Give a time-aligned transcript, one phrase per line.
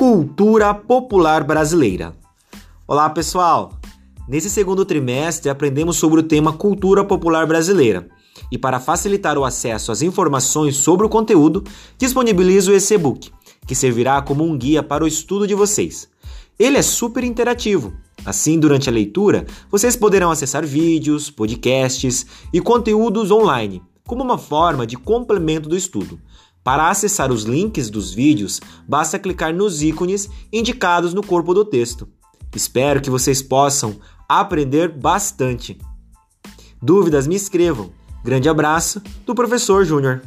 [0.00, 2.16] Cultura popular brasileira.
[2.88, 3.78] Olá, pessoal!
[4.26, 8.08] Nesse segundo trimestre aprendemos sobre o tema Cultura popular brasileira.
[8.50, 11.62] E para facilitar o acesso às informações sobre o conteúdo,
[11.98, 13.30] disponibilizo esse e-book,
[13.66, 16.08] que servirá como um guia para o estudo de vocês.
[16.58, 17.92] Ele é super interativo.
[18.24, 22.24] Assim, durante a leitura, vocês poderão acessar vídeos, podcasts
[22.54, 26.18] e conteúdos online, como uma forma de complemento do estudo.
[26.62, 32.06] Para acessar os links dos vídeos, basta clicar nos ícones indicados no corpo do texto.
[32.54, 35.78] Espero que vocês possam aprender bastante.
[36.82, 37.90] Dúvidas, me escrevam.
[38.22, 40.22] Grande abraço do professor Júnior.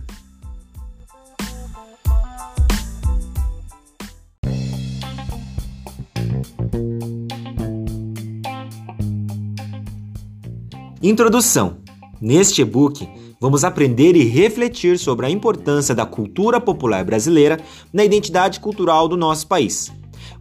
[11.02, 11.78] Introdução.
[12.20, 13.08] Neste e-book,
[13.44, 17.60] vamos aprender e refletir sobre a importância da cultura popular brasileira
[17.92, 19.92] na identidade cultural do nosso país.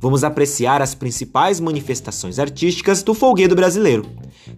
[0.01, 4.07] Vamos apreciar as principais manifestações artísticas do folguedo brasileiro.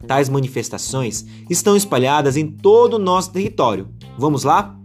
[0.06, 3.88] Tais manifestações estão espalhadas em todo o nosso território.
[4.18, 4.76] Vamos lá?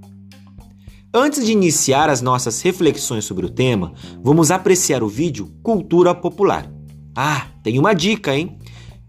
[1.13, 3.91] Antes de iniciar as nossas reflexões sobre o tema,
[4.23, 6.71] vamos apreciar o vídeo Cultura Popular.
[7.13, 8.57] Ah, tem uma dica, hein?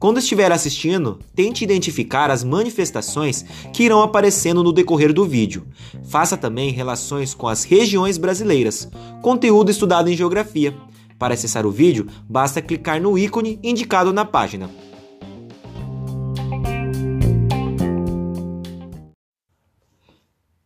[0.01, 5.67] Quando estiver assistindo, tente identificar as manifestações que irão aparecendo no decorrer do vídeo.
[6.05, 8.89] Faça também relações com as regiões brasileiras,
[9.21, 10.75] conteúdo estudado em geografia.
[11.19, 14.71] Para acessar o vídeo, basta clicar no ícone indicado na página.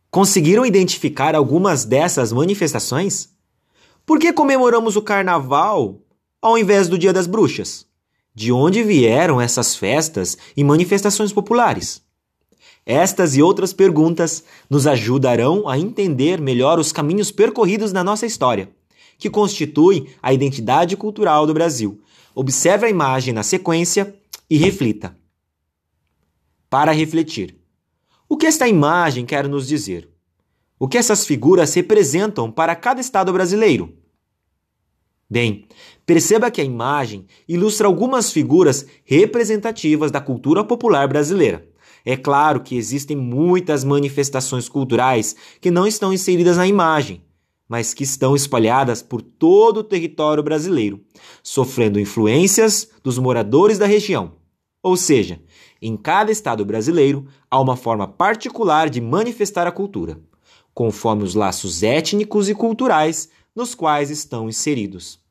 [0.09, 3.35] Conseguiram identificar algumas dessas manifestações?
[4.05, 5.99] Por que comemoramos o carnaval
[6.41, 7.85] ao invés do Dia das Bruxas?
[8.37, 12.03] De onde vieram essas festas e manifestações populares?
[12.85, 18.69] Estas e outras perguntas nos ajudarão a entender melhor os caminhos percorridos na nossa história,
[19.17, 22.01] que constituem a identidade cultural do Brasil.
[22.35, 24.13] Observe a imagem na sequência
[24.49, 25.17] e reflita.
[26.69, 27.55] Para refletir.
[28.27, 30.09] O que esta imagem quer nos dizer?
[30.77, 33.97] O que essas figuras representam para cada estado brasileiro?
[35.29, 35.65] Bem,
[36.05, 41.67] perceba que a imagem ilustra algumas figuras representativas da cultura popular brasileira.
[42.05, 47.23] É claro que existem muitas manifestações culturais que não estão inseridas na imagem,
[47.67, 51.01] mas que estão espalhadas por todo o território brasileiro,
[51.41, 54.33] sofrendo influências dos moradores da região.
[54.83, 55.41] Ou seja,
[55.81, 60.19] em cada estado brasileiro há uma forma particular de manifestar a cultura,
[60.75, 65.23] conforme os laços étnicos e culturais nos quais estão inseridos.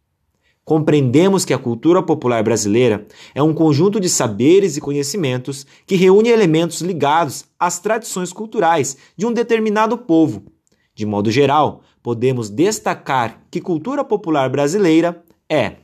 [0.65, 6.31] Compreendemos que a cultura popular brasileira é um conjunto de saberes e conhecimentos que reúne
[6.31, 10.45] elementos ligados às tradições culturais de um determinado povo.
[10.95, 15.77] De modo geral, podemos destacar que cultura popular brasileira é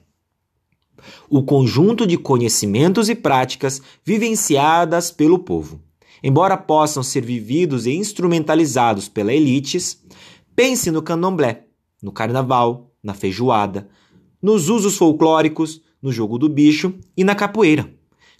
[1.28, 5.80] o conjunto de conhecimentos e práticas vivenciadas pelo povo.
[6.22, 10.02] Embora possam ser vividos e instrumentalizados pela elites,
[10.54, 11.69] pense no candomblé,
[12.02, 13.88] no carnaval, na feijoada,
[14.40, 17.92] nos usos folclóricos, no jogo do bicho e na capoeira.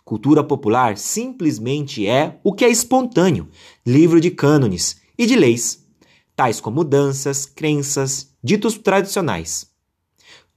[0.05, 3.49] Cultura popular simplesmente é o que é espontâneo,
[3.87, 5.87] livro de cânones e de leis,
[6.35, 9.69] tais como danças, crenças, ditos tradicionais.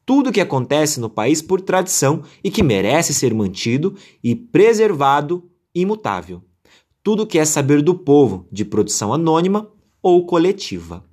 [0.06, 6.42] Tudo que acontece no país por tradição e que merece ser mantido e preservado imutável.
[7.04, 9.70] Tudo que é saber do povo, de produção anônima
[10.02, 11.04] ou coletiva.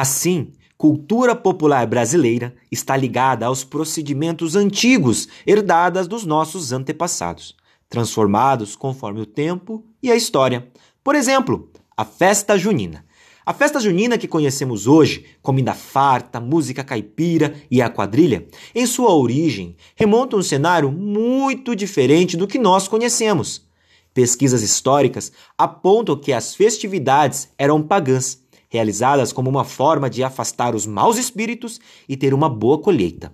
[0.00, 7.56] Assim, cultura popular brasileira está ligada aos procedimentos antigos herdados dos nossos antepassados,
[7.88, 10.68] transformados conforme o tempo e a história.
[11.02, 13.04] Por exemplo, a festa junina.
[13.44, 19.12] A festa junina que conhecemos hoje, comida farta, música caipira e a quadrilha, em sua
[19.12, 23.66] origem, remonta a um cenário muito diferente do que nós conhecemos.
[24.14, 30.86] Pesquisas históricas apontam que as festividades eram pagãs realizadas como uma forma de afastar os
[30.86, 33.32] maus espíritos e ter uma boa colheita.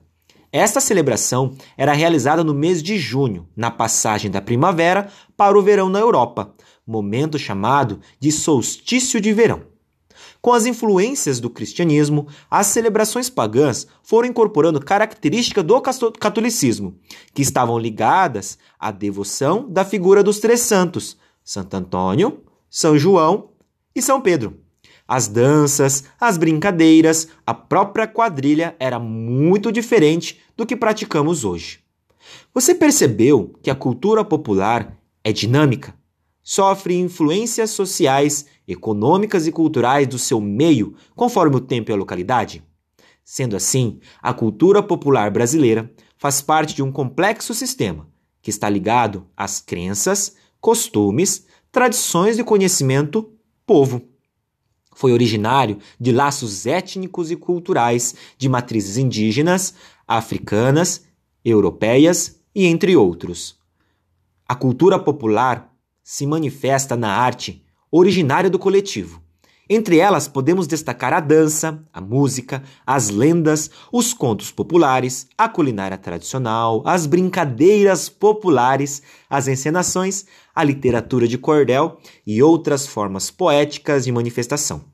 [0.52, 5.88] Esta celebração era realizada no mês de junho, na passagem da primavera para o verão
[5.88, 6.54] na Europa,
[6.86, 9.74] momento chamado de solstício de verão.
[10.40, 15.80] Com as influências do cristianismo, as celebrações pagãs foram incorporando características do
[16.20, 16.98] catolicismo,
[17.32, 23.50] que estavam ligadas à devoção da figura dos três santos, Santo Antônio, São João
[23.94, 24.63] e São Pedro.
[25.06, 31.80] As danças, as brincadeiras, a própria quadrilha era muito diferente do que praticamos hoje.
[32.54, 35.94] Você percebeu que a cultura popular é dinâmica?
[36.42, 42.62] Sofre influências sociais, econômicas e culturais do seu meio conforme o tempo e a localidade?
[43.22, 48.08] Sendo assim, a cultura popular brasileira faz parte de um complexo sistema
[48.40, 53.32] que está ligado às crenças, costumes, tradições e conhecimento
[53.66, 54.13] povo.
[54.94, 59.74] Foi originário de laços étnicos e culturais de matrizes indígenas,
[60.06, 61.04] africanas,
[61.44, 63.58] europeias e entre outros.
[64.46, 69.23] A cultura popular se manifesta na arte originária do coletivo.
[69.68, 75.96] Entre elas podemos destacar a dança, a música, as lendas, os contos populares, a culinária
[75.96, 84.12] tradicional, as brincadeiras populares, as encenações, a literatura de cordel e outras formas poéticas de
[84.12, 84.84] manifestação.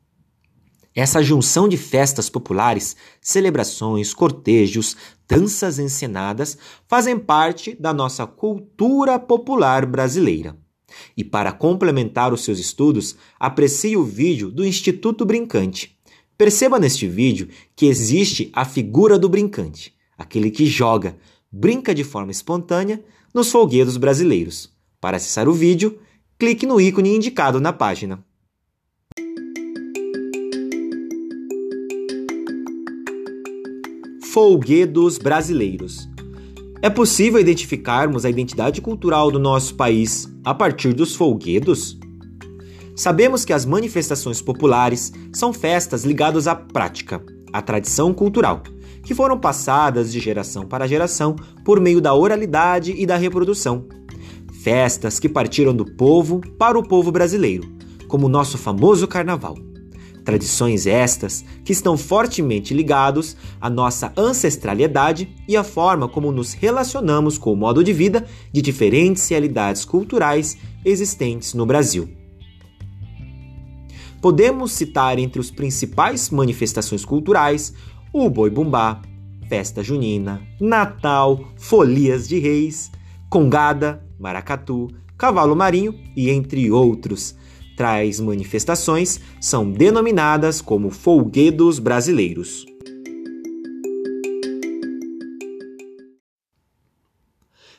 [0.95, 4.97] Essa junção de festas populares, celebrações, cortejos,
[5.29, 10.57] danças encenadas fazem parte da nossa cultura popular brasileira.
[11.17, 15.97] E para complementar os seus estudos, aprecie o vídeo do Instituto Brincante.
[16.37, 21.17] Perceba neste vídeo que existe a figura do brincante, aquele que joga,
[21.53, 23.05] brinca de forma espontânea
[23.35, 24.73] nos folguedos brasileiros.
[25.01, 25.99] Para acessar o vídeo,
[26.39, 28.25] clique no ícone indicado na página.
[34.33, 36.10] Folguedos brasileiros.
[36.83, 41.99] É possível identificarmos a identidade cultural do nosso país a partir dos folguedos?
[42.97, 47.23] Sabemos que as manifestações populares são festas ligadas à prática,
[47.53, 48.63] à tradição cultural,
[49.03, 51.37] que foram passadas de geração para geração
[51.67, 53.87] por meio da oralidade e da reprodução.
[54.63, 57.71] Festas que partiram do povo para o povo brasileiro,
[58.09, 59.55] como o nosso famoso carnaval.
[60.25, 67.39] Tradições estas que estão fortemente ligados à nossa ancestralidade e à forma como nos relacionamos
[67.39, 72.09] com o modo de vida de diferentes realidades culturais existentes no Brasil.
[74.21, 77.73] Podemos citar entre os principais manifestações culturais
[78.13, 79.01] o Boi Bumbá,
[79.49, 82.91] Festa Junina, Natal, Folias de Reis,
[83.31, 87.35] Congada, Maracatu, Cavalo Marinho e entre outros
[87.81, 92.67] traz manifestações são denominadas como folguedos brasileiros.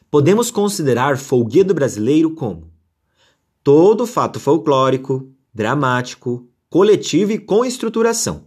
[0.10, 2.64] Podemos considerar folguedo brasileiro como
[3.64, 8.46] todo fato folclórico, dramático, coletivo e com estruturação.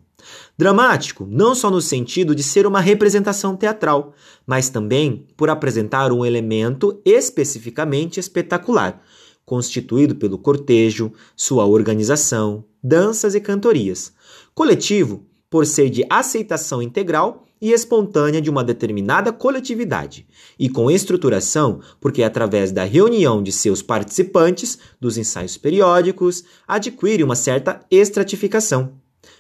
[0.59, 4.13] Dramático não só no sentido de ser uma representação teatral,
[4.45, 9.01] mas também por apresentar um elemento especificamente espetacular,
[9.45, 14.13] constituído pelo cortejo, sua organização, danças e cantorias.
[14.55, 20.27] Coletivo, por ser de aceitação integral e espontânea de uma determinada coletividade,
[20.59, 27.35] e com estruturação, porque através da reunião de seus participantes dos ensaios periódicos adquire uma
[27.35, 28.93] certa estratificação.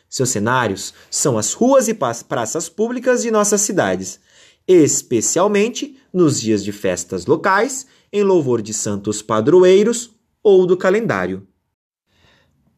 [0.08, 4.20] Seus cenários são as ruas e praças públicas de nossas cidades,
[4.66, 11.48] especialmente nos dias de festas locais em louvor de santos padroeiros ou do calendário.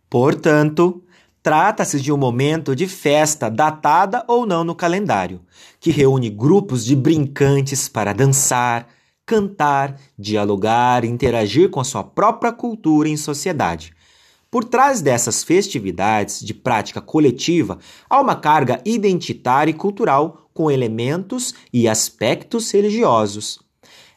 [0.08, 1.04] Portanto,
[1.42, 5.42] trata-se de um momento de festa datada ou não no calendário,
[5.78, 8.88] que reúne grupos de brincantes para dançar,
[9.26, 13.92] cantar, dialogar interagir com a sua própria cultura em sociedade.
[14.50, 17.78] Por trás dessas festividades de prática coletiva
[18.08, 23.65] há uma carga identitária e cultural com elementos e aspectos religiosos.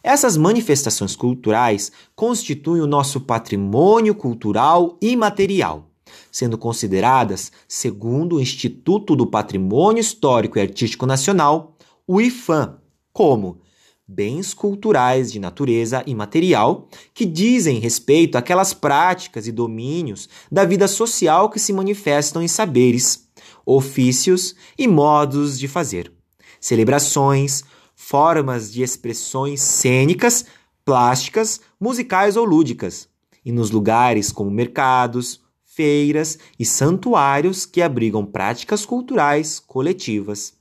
[0.04, 5.90] Essas manifestações culturais constituem o nosso patrimônio cultural imaterial,
[6.32, 11.76] sendo consideradas, segundo o Instituto do Patrimônio Histórico e Artístico Nacional,
[12.08, 12.78] o IFAM,
[13.12, 13.60] como
[14.08, 21.48] bens culturais de natureza imaterial que dizem respeito àquelas práticas e domínios da vida social
[21.50, 23.28] que se manifestam em saberes,
[23.64, 26.12] ofícios e modos de fazer,
[26.60, 27.64] celebrações,
[28.02, 30.46] formas de expressões cênicas,
[30.86, 33.10] plásticas, musicais ou lúdicas,
[33.44, 40.54] e nos lugares como mercados, feiras e santuários que abrigam práticas culturais coletivas.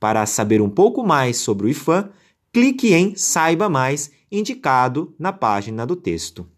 [0.00, 2.08] Para saber um pouco mais sobre o IFAM,
[2.50, 6.48] clique em Saiba Mais, indicado na página do texto.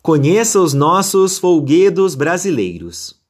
[0.00, 3.20] Conheça os nossos folguedos brasileiros.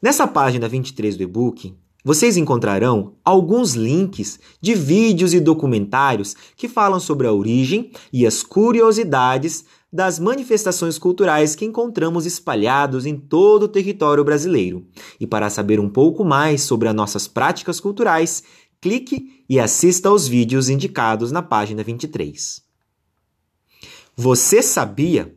[0.00, 7.00] Nessa página 23 do e-book, vocês encontrarão alguns links de vídeos e documentários que falam
[7.00, 13.68] sobre a origem e as curiosidades das manifestações culturais que encontramos espalhados em todo o
[13.68, 14.84] território brasileiro.
[15.18, 18.42] E para saber um pouco mais sobre as nossas práticas culturais,
[18.80, 22.62] clique e assista aos vídeos indicados na página 23.
[24.16, 25.34] Você sabia?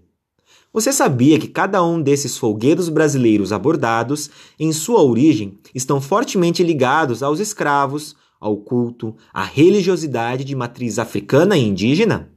[0.73, 7.23] Você sabia que cada um desses folguedos brasileiros abordados, em sua origem, estão fortemente ligados
[7.23, 12.29] aos escravos, ao culto, à religiosidade de matriz africana e indígena?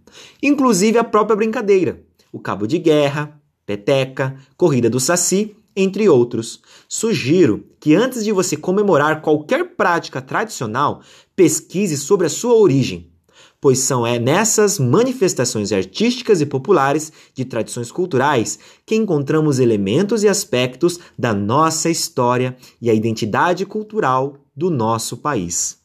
[0.43, 6.63] Inclusive a própria brincadeira, o cabo de guerra, peteca, corrida do saci, entre outros.
[6.89, 11.03] Sugiro que antes de você comemorar qualquer prática tradicional,
[11.35, 13.10] pesquise sobre a sua origem
[13.61, 20.29] pois são é nessas manifestações artísticas e populares de tradições culturais que encontramos elementos e
[20.29, 25.79] aspectos da nossa história e a identidade cultural do nosso país.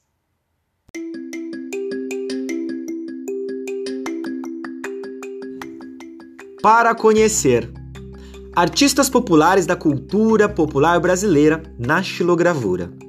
[6.62, 7.72] Para conhecer
[8.56, 13.05] artistas populares da cultura popular brasileira na xilogravura.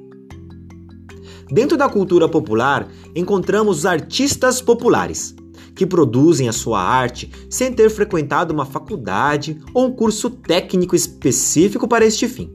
[1.51, 5.35] Dentro da cultura popular, encontramos os artistas populares,
[5.77, 11.87] que produzem a sua arte sem ter frequentado uma faculdade ou um curso técnico específico
[11.87, 12.51] para este fim.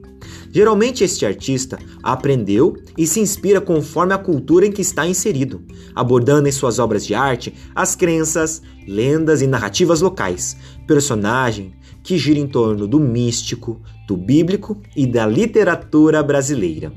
[0.51, 5.63] Geralmente, este artista aprendeu e se inspira conforme a cultura em que está inserido,
[5.95, 12.39] abordando em suas obras de arte as crenças, lendas e narrativas locais, personagem que gira
[12.39, 16.91] em torno do místico, do bíblico e da literatura brasileira.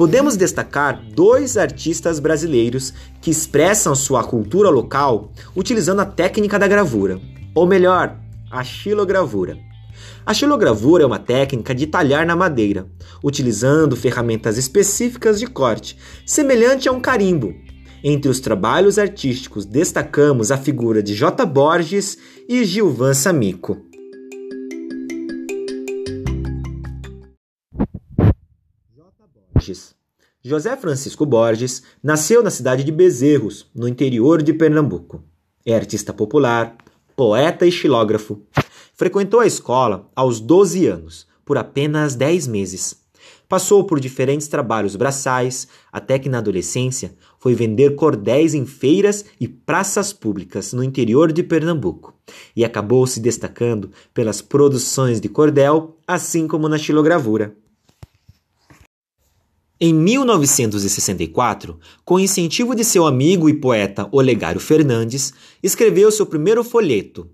[0.00, 2.90] Podemos destacar dois artistas brasileiros
[3.20, 7.20] que expressam sua cultura local utilizando a técnica da gravura,
[7.54, 8.16] ou melhor,
[8.50, 9.58] a xilogravura.
[10.24, 12.86] A xilogravura é uma técnica de talhar na madeira,
[13.22, 17.54] utilizando ferramentas específicas de corte, semelhante a um carimbo.
[18.02, 21.44] Entre os trabalhos artísticos destacamos a figura de J.
[21.44, 22.16] Borges
[22.48, 23.89] e Gilvan Samico.
[29.52, 29.94] Borges.
[30.42, 35.22] José Francisco Borges nasceu na cidade de Bezerros, no interior de Pernambuco.
[35.66, 36.76] É artista popular,
[37.14, 38.40] poeta e xilógrafo.
[38.94, 43.00] Frequentou a escola aos 12 anos, por apenas 10 meses.
[43.48, 49.48] Passou por diferentes trabalhos braçais, até que na adolescência foi vender cordéis em feiras e
[49.48, 52.14] praças públicas no interior de Pernambuco
[52.54, 57.56] e acabou se destacando pelas produções de cordel, assim como na xilogravura.
[59.82, 65.32] Em 1964, com incentivo de seu amigo e poeta Olegário Fernandes,
[65.62, 67.30] escreveu seu primeiro folheto,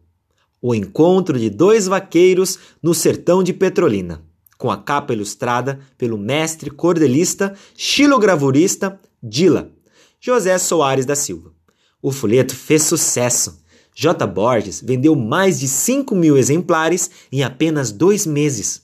[0.62, 4.22] O Encontro de Dois Vaqueiros no Sertão de Petrolina,
[4.56, 9.72] com a capa ilustrada pelo mestre cordelista, xilogravurista Dila,
[10.20, 11.52] José Soares da Silva.
[12.00, 13.60] O folheto fez sucesso.
[13.92, 14.24] J.
[14.24, 18.82] Borges vendeu mais de 5 mil exemplares em apenas dois meses.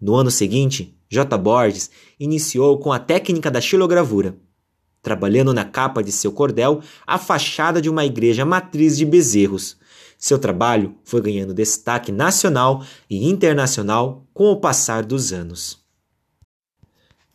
[0.00, 1.38] No ano seguinte, J.
[1.38, 4.36] Borges iniciou com a técnica da xilogravura,
[5.00, 9.76] trabalhando na capa de seu cordel a fachada de uma igreja matriz de Bezerros.
[10.18, 15.78] Seu trabalho foi ganhando destaque nacional e internacional com o passar dos anos.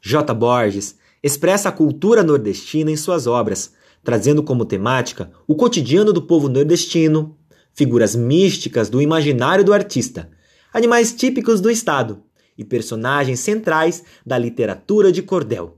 [0.02, 0.34] J.
[0.34, 3.72] Borges expressa a cultura nordestina em suas obras,
[4.04, 7.38] trazendo como temática o cotidiano do povo nordestino,
[7.72, 10.30] figuras místicas do imaginário do artista,
[10.74, 12.24] animais típicos do estado
[12.62, 15.78] e personagens centrais da literatura de cordel.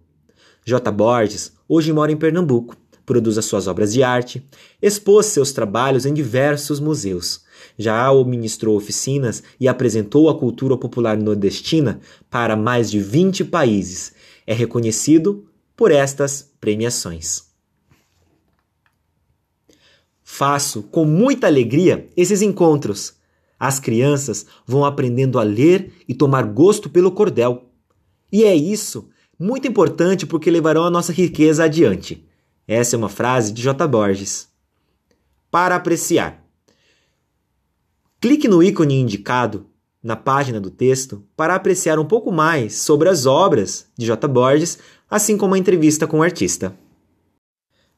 [0.66, 0.92] J.
[0.92, 2.76] Borges hoje mora em Pernambuco,
[3.06, 4.46] produz as suas obras de arte,
[4.82, 7.44] expôs seus trabalhos em diversos museus.
[7.78, 14.14] Já ministrou oficinas e apresentou a cultura popular nordestina para mais de 20 países.
[14.46, 17.44] É reconhecido por estas premiações.
[20.22, 23.14] Faço com muita alegria esses encontros
[23.64, 27.70] as crianças vão aprendendo a ler e tomar gosto pelo cordel.
[28.30, 29.08] E é isso
[29.40, 32.28] muito importante porque levarão a nossa riqueza adiante.
[32.68, 33.88] Essa é uma frase de J.
[33.88, 34.50] Borges.
[35.50, 36.44] Para apreciar.
[38.20, 39.66] Clique no ícone indicado
[40.04, 44.28] na página do texto para apreciar um pouco mais sobre as obras de J.
[44.28, 44.78] Borges,
[45.10, 46.78] assim como a entrevista com o artista.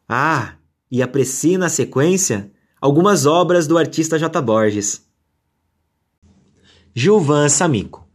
[0.07, 0.57] Ah,
[0.91, 4.39] e aprecie na sequência algumas obras do artista J.
[4.43, 5.05] Borges.
[6.98, 8.08] Gilvan Samico.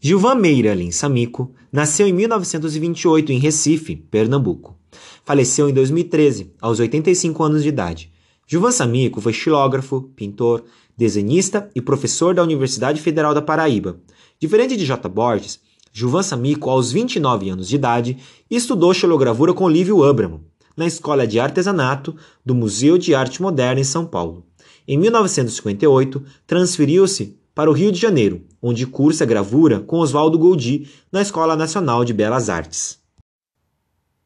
[0.00, 4.78] Gilvan Meiralin Samico nasceu em 1928 em Recife, Pernambuco.
[5.24, 8.12] Faleceu em 2013, aos 85 anos de idade.
[8.46, 10.62] Gilvan Samico foi xilógrafo, pintor,
[10.96, 13.98] desenhista e professor da Universidade Federal da Paraíba.
[14.38, 15.08] Diferente de J.
[15.08, 15.58] Borges,
[15.92, 18.18] Gilvan Samico, aos 29 anos de idade,
[18.48, 20.44] estudou xilogravura com Lívio Abramo,
[20.76, 22.14] na Escola de Artesanato
[22.46, 24.46] do Museu de Arte Moderna em São Paulo.
[24.86, 31.20] Em 1958, transferiu-se para o Rio de Janeiro, onde cursa gravura com Oswaldo Goldi na
[31.20, 33.00] Escola Nacional de Belas Artes.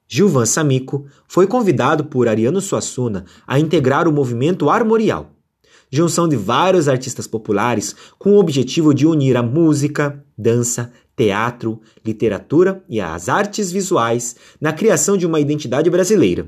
[0.06, 5.30] Gilvan Samico foi convidado por Ariano Suassuna a integrar o movimento armorial.
[5.90, 12.84] junção de vários artistas populares com o objetivo de unir a música, dança, teatro, literatura
[12.86, 16.46] e as artes visuais na criação de uma identidade brasileira.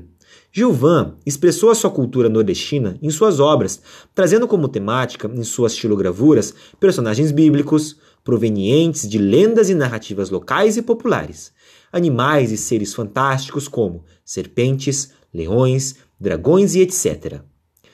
[0.57, 3.81] Gilvan expressou a sua cultura nordestina em suas obras,
[4.13, 10.81] trazendo como temática, em suas estilogravuras, personagens bíblicos, provenientes de lendas e narrativas locais e
[10.81, 11.51] populares,
[11.91, 17.41] animais e seres fantásticos como serpentes, leões, dragões e etc.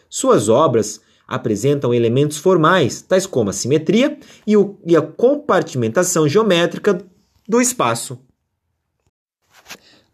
[0.07, 7.03] Suas obras apresentam elementos formais, tais como a simetria e, o, e a compartimentação geométrica
[7.49, 8.19] do espaço.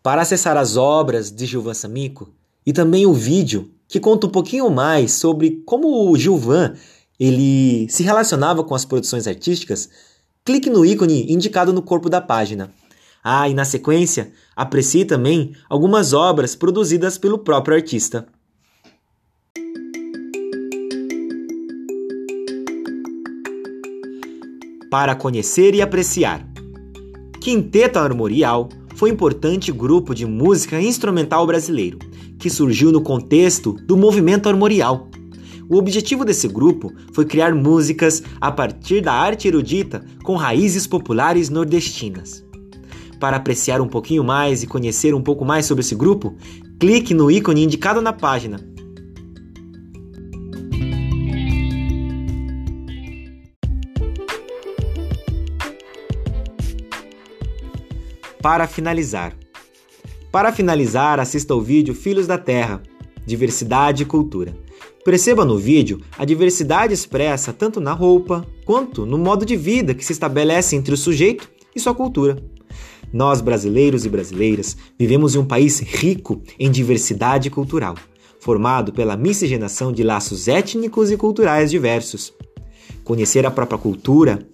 [0.01, 2.36] Para acessar as obras de Gilvan Samico
[2.67, 6.73] e também o vídeo que conta um pouquinho mais sobre como o Gilvan
[7.17, 9.89] ele se relacionava com as produções artísticas,
[10.43, 12.69] clique no ícone indicado no corpo da página.
[13.23, 18.27] Ah, e na sequência, aprecie também algumas obras produzidas pelo próprio artista.
[24.91, 26.45] Para conhecer e apreciar.
[27.41, 31.99] Quinteto Armorial foi um importante grupo de música instrumental brasileiro,
[32.39, 35.09] que surgiu no contexto do movimento armorial.
[35.69, 41.49] O objetivo desse grupo foi criar músicas a partir da arte erudita com raízes populares
[41.49, 42.45] nordestinas.
[43.19, 46.35] Para apreciar um pouquinho mais e conhecer um pouco mais sobre esse grupo,
[46.79, 48.59] clique no ícone indicado na página.
[58.41, 59.35] Para finalizar.
[60.31, 62.81] Para finalizar, assista ao vídeo Filhos da Terra,
[63.25, 64.53] Diversidade e Cultura.
[65.03, 70.03] Perceba no vídeo a diversidade expressa tanto na roupa quanto no modo de vida que
[70.03, 72.37] se estabelece entre o sujeito e sua cultura.
[73.11, 77.95] Nós, brasileiros e brasileiras, vivemos em um país rico em diversidade cultural,
[78.41, 82.33] formado pela miscigenação de laços étnicos e culturais diversos.
[83.05, 84.45] Conhecer a própria cultura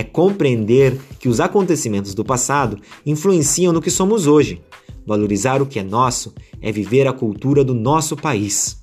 [0.00, 4.62] é compreender que os acontecimentos do passado influenciam no que somos hoje.
[5.06, 8.82] Valorizar o que é nosso é viver a cultura do nosso país.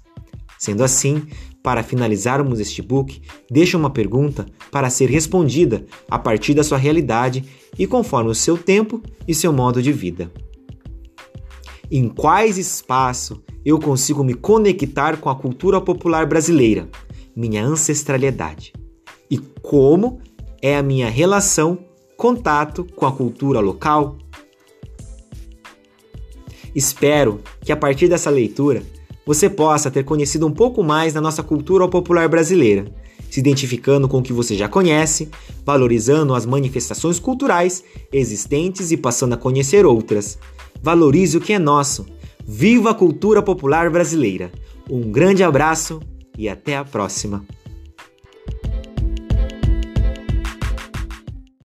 [0.60, 1.24] Sendo assim,
[1.64, 7.44] para finalizarmos este book, deixo uma pergunta para ser respondida a partir da sua realidade
[7.78, 10.32] e conforme o seu tempo e seu modo de vida.
[11.90, 16.88] Em quais espaços eu consigo me conectar com a cultura popular brasileira,
[17.36, 18.72] minha ancestralidade?
[19.30, 20.20] E como
[20.62, 21.80] é a minha relação,
[22.16, 24.18] contato com a cultura local?
[26.74, 28.84] Espero que a partir dessa leitura
[29.26, 32.86] você possa ter conhecido um pouco mais da nossa cultura popular brasileira,
[33.30, 35.30] se identificando com o que você já conhece,
[35.66, 40.38] valorizando as manifestações culturais existentes e passando a conhecer outras.
[40.82, 42.06] Valorize o que é nosso.
[42.46, 44.52] Viva a cultura popular brasileira!
[44.90, 46.00] Um grande abraço
[46.38, 47.46] e até a próxima!